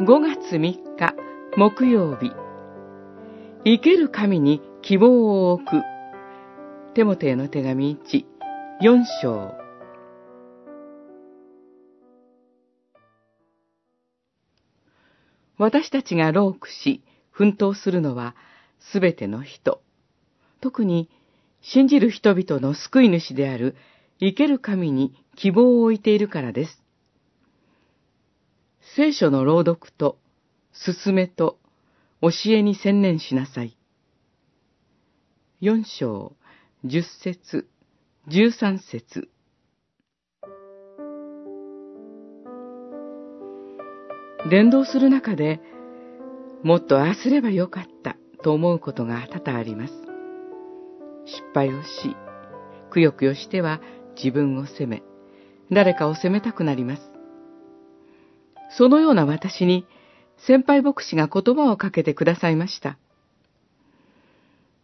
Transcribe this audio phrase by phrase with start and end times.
[0.00, 1.14] 5月3日
[1.56, 2.32] 木曜日。
[3.64, 5.82] 生ける神に希望を置く。
[6.94, 8.24] テモテへの手紙1、
[8.80, 9.52] 4章。
[15.58, 18.34] 私たちが労苦し、奮闘するのは
[18.80, 19.82] すべての人、
[20.62, 21.10] 特に
[21.60, 23.76] 信じる人々の救い主である
[24.20, 26.81] 生ける神に希望を置いているからです。
[28.96, 30.18] 聖書の朗読と、
[30.72, 31.58] 進めと、
[32.20, 33.76] 教えに専念しなさい。
[35.60, 36.32] 四章、
[36.84, 37.68] 十節、
[38.26, 39.30] 十三節。
[44.50, 45.60] 伝道する中で、
[46.64, 49.94] もっとああすればよかったと思うことが多々あります。
[51.24, 52.16] 失敗をし、
[52.90, 53.80] くよくよしては
[54.16, 55.02] 自分を責め、
[55.70, 57.11] 誰かを責めたくなります。
[58.76, 59.86] そのような私に
[60.46, 62.98] 先輩牧師が言葉をかけてくださいました。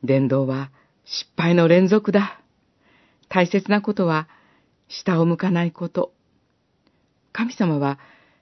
[0.04, 0.70] 伝道は
[1.04, 2.40] 失敗の連続だ。
[3.28, 4.28] 大切なことは
[4.88, 6.12] 下を向かないこと。
[7.32, 7.98] 神様は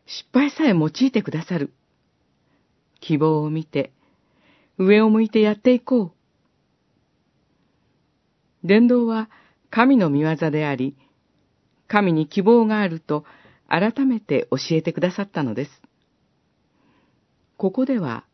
[0.07, 1.73] 失敗さえ用いてくださる。
[3.01, 3.93] 希望を見て、
[4.79, 6.13] 上を向いてやっていこう。
[8.67, 9.31] 伝道は
[9.71, 10.97] 神の見業であり、
[11.89, 13.25] 神に希望があると
[13.69, 15.71] 改めて教えてくださったのです。
[17.57, 18.25] ここでは、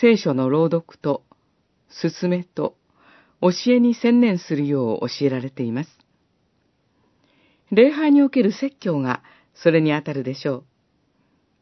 [0.00, 1.24] 聖書の朗読と、
[1.88, 2.76] 進めと、
[3.40, 5.90] 教えに専念するよう教えられています。
[7.70, 9.22] 礼拝における説教が
[9.54, 10.64] それにあたるでしょう。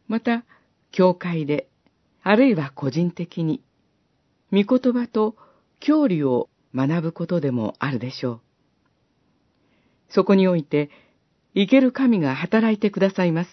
[0.09, 0.45] また、
[0.93, 1.69] 教会で、
[2.23, 3.63] あるいは個人的に、
[4.53, 5.37] 御言葉と
[5.81, 8.41] 教理を学ぶことでもあるでしょう。
[10.09, 10.91] そこにおいて、
[11.57, 13.51] 生ける神が働いてくださいます。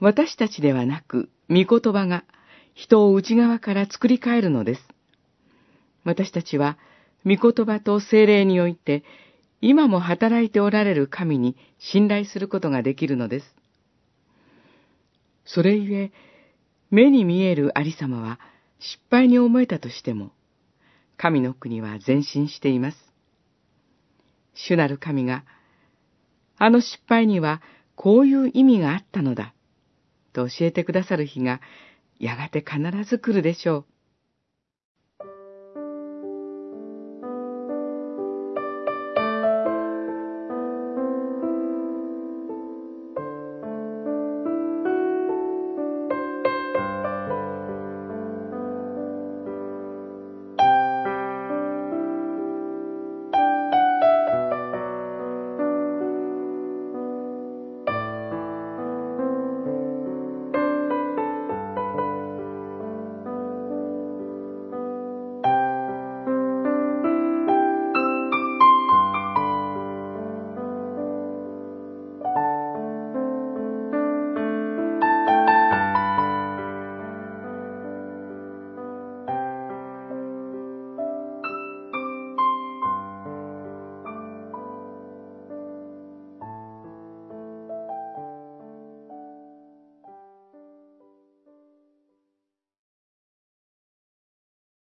[0.00, 2.24] 私たちではなく、御言葉が
[2.72, 4.80] 人を内側から作り変えるのです。
[6.02, 6.78] 私たちは、
[7.26, 9.04] 御言葉と精霊において、
[9.60, 13.54] 今も働いておられる神に信頼することができるのです。
[15.44, 16.12] それゆえ、
[16.90, 18.40] 目に見えるありさまは
[18.78, 20.32] 失敗に思えたとしても、
[21.18, 22.98] 神の国は前進しています。
[24.54, 25.44] 主なる神が
[26.56, 27.62] あの失敗には
[27.94, 29.54] こういう意味があったのだ、
[30.32, 31.60] と教えてくださる日が
[32.18, 33.86] やがて必ず来るでしょう。